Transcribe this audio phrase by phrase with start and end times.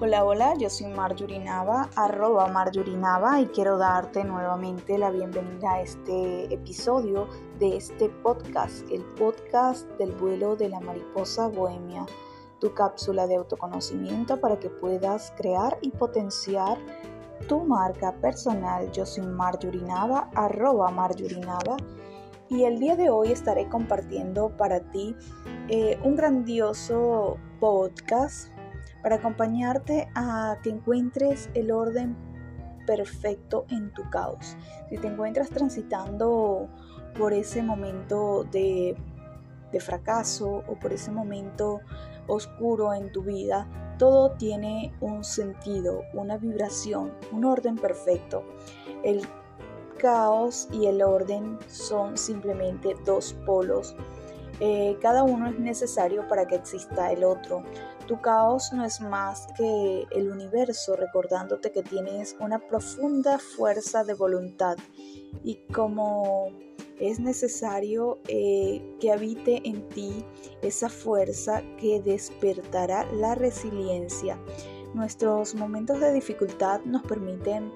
[0.00, 6.52] Hola, hola, yo soy Marjurinava, arroba Marjurinava y quiero darte nuevamente la bienvenida a este
[6.52, 7.28] episodio
[7.60, 12.04] de este podcast, el podcast del vuelo de la mariposa bohemia,
[12.58, 16.76] tu cápsula de autoconocimiento para que puedas crear y potenciar
[17.46, 18.90] tu marca personal.
[18.90, 21.76] Yo soy Marjurinava, arroba Marjurinava
[22.48, 25.14] y el día de hoy estaré compartiendo para ti
[25.68, 28.53] eh, un grandioso podcast
[29.04, 32.16] para acompañarte a que encuentres el orden
[32.86, 34.56] perfecto en tu caos.
[34.88, 36.70] Si te encuentras transitando
[37.18, 38.96] por ese momento de,
[39.70, 41.82] de fracaso o por ese momento
[42.28, 48.42] oscuro en tu vida, todo tiene un sentido, una vibración, un orden perfecto.
[49.02, 49.20] El
[49.98, 53.94] caos y el orden son simplemente dos polos.
[54.60, 57.64] Eh, cada uno es necesario para que exista el otro.
[58.06, 64.12] Tu caos no es más que el universo recordándote que tienes una profunda fuerza de
[64.12, 64.76] voluntad
[65.42, 66.50] y como
[67.00, 70.24] es necesario eh, que habite en ti
[70.62, 74.38] esa fuerza que despertará la resiliencia.
[74.92, 77.72] Nuestros momentos de dificultad nos permiten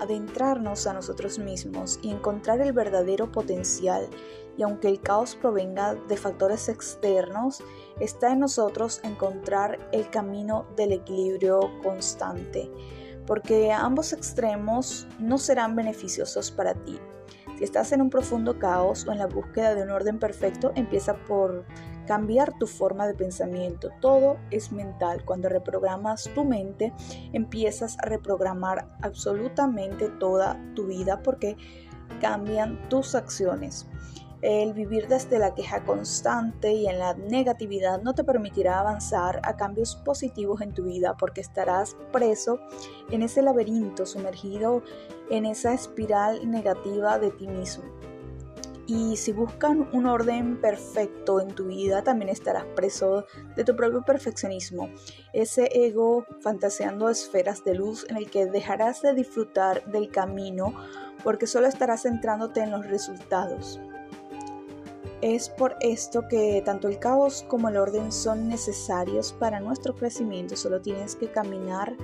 [0.00, 4.08] adentrarnos a nosotros mismos y encontrar el verdadero potencial.
[4.56, 7.62] Y aunque el caos provenga de factores externos,
[8.00, 12.70] está en nosotros encontrar el camino del equilibrio constante,
[13.26, 16.98] porque ambos extremos no serán beneficiosos para ti.
[17.56, 21.14] Si estás en un profundo caos o en la búsqueda de un orden perfecto, empieza
[21.24, 21.64] por
[22.06, 23.90] cambiar tu forma de pensamiento.
[24.00, 25.24] Todo es mental.
[25.24, 26.92] Cuando reprogramas tu mente,
[27.32, 31.56] empiezas a reprogramar absolutamente toda tu vida porque
[32.20, 33.86] cambian tus acciones.
[34.42, 39.56] El vivir desde la queja constante y en la negatividad no te permitirá avanzar a
[39.56, 42.58] cambios positivos en tu vida porque estarás preso
[43.12, 44.82] en ese laberinto, sumergido
[45.30, 47.84] en esa espiral negativa de ti mismo.
[48.86, 54.02] Y si buscan un orden perfecto en tu vida, también estarás preso de tu propio
[54.02, 54.90] perfeccionismo,
[55.32, 60.74] ese ego fantaseando esferas de luz en el que dejarás de disfrutar del camino
[61.22, 63.80] porque solo estarás centrándote en los resultados.
[65.20, 70.56] Es por esto que tanto el caos como el orden son necesarios para nuestro crecimiento,
[70.56, 71.96] solo tienes que caminar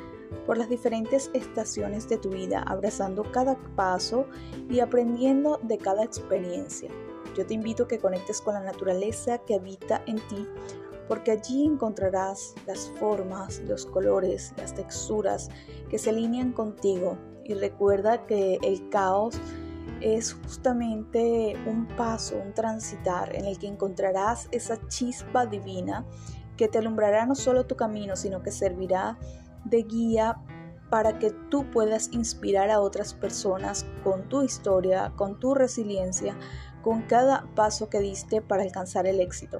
[0.49, 4.25] por las diferentes estaciones de tu vida, abrazando cada paso
[4.71, 6.89] y aprendiendo de cada experiencia.
[7.37, 10.49] Yo te invito a que conectes con la naturaleza que habita en ti,
[11.07, 15.51] porque allí encontrarás las formas, los colores, las texturas
[15.91, 17.19] que se alinean contigo.
[17.45, 19.39] Y recuerda que el caos
[20.01, 26.07] es justamente un paso, un transitar en el que encontrarás esa chispa divina
[26.57, 29.19] que te alumbrará no solo tu camino, sino que servirá
[29.65, 30.37] de guía
[30.91, 36.37] para que tú puedas inspirar a otras personas con tu historia, con tu resiliencia,
[36.83, 39.59] con cada paso que diste para alcanzar el éxito.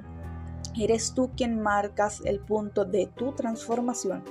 [0.77, 4.23] Eres tú quien marcas el punto de tu transformación.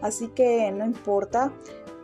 [0.00, 1.52] Así que no importa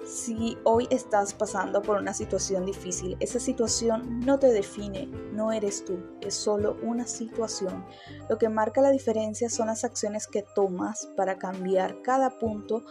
[0.04, 5.84] si hoy estás pasando por una situación difícil, esa situación no te define, no eres
[5.84, 7.84] tú, es solo una situación.
[8.28, 12.84] Lo que marca la diferencia son las acciones que tomas para cambiar cada punto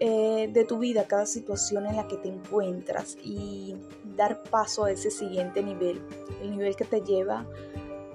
[0.00, 3.76] eh, de tu vida, cada situación en la que te encuentras y
[4.16, 6.02] dar paso a ese siguiente nivel,
[6.42, 7.46] el nivel que te lleva